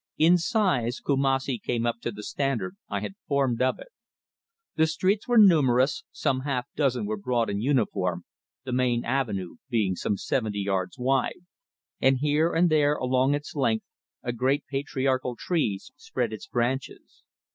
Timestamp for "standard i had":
2.23-3.13